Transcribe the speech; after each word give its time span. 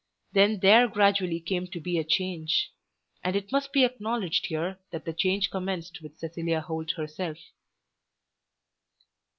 Then 0.33 0.61
there 0.61 0.87
gradually 0.87 1.39
came 1.39 1.67
to 1.67 1.79
be 1.79 1.99
a 1.99 2.03
change. 2.03 2.71
And 3.23 3.35
it 3.35 3.51
must 3.51 3.71
be 3.71 3.83
acknowledged 3.83 4.47
here 4.47 4.79
that 4.89 5.05
the 5.05 5.13
change 5.13 5.51
commenced 5.51 6.01
with 6.01 6.17
Cecilia 6.17 6.59
Holt 6.61 6.93
herself. 6.93 7.37